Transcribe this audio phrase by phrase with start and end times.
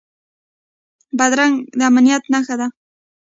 [1.17, 2.67] بدرګه د امنیت نښه ده